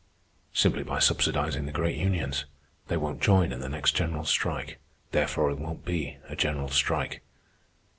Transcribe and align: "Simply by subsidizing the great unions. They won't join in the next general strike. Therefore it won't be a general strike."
"Simply 0.55 0.81
by 0.81 0.97
subsidizing 0.97 1.67
the 1.67 1.71
great 1.71 1.95
unions. 1.95 2.45
They 2.87 2.97
won't 2.97 3.21
join 3.21 3.51
in 3.51 3.59
the 3.59 3.69
next 3.69 3.91
general 3.91 4.25
strike. 4.25 4.79
Therefore 5.11 5.51
it 5.51 5.59
won't 5.59 5.85
be 5.85 6.17
a 6.27 6.35
general 6.35 6.69
strike." 6.69 7.21